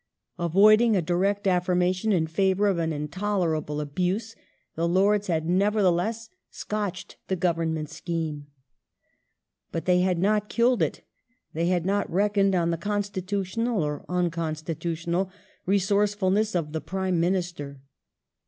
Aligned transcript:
Avoiding 0.39 0.95
a 0.95 1.01
direct 1.03 1.45
affirmation 1.45 2.11
in 2.11 2.25
favour 2.25 2.65
of 2.67 2.79
an 2.79 2.91
intolerable 2.91 3.79
abuse, 3.79 4.35
the 4.73 4.87
Lords 4.87 5.27
had 5.27 5.47
nevertheless 5.47 6.27
scotched 6.49 7.17
the 7.27 7.35
Government 7.35 7.87
scheme. 7.87 8.47
But 9.71 9.85
they 9.85 9.99
had 9.99 10.17
not 10.17 10.49
killed 10.49 10.81
it. 10.81 11.03
They 11.53 11.67
had 11.67 11.85
not 11.85 12.11
reckoned 12.11 12.55
on 12.55 12.71
the 12.71 12.77
constitutional 12.77 13.83
(or 13.83 14.03
un 14.09 14.31
constitutional) 14.31 15.29
resourcefulness 15.67 16.55
of 16.55 16.71
the 16.71 16.81
Prime 16.81 17.19
Minister. 17.19 17.79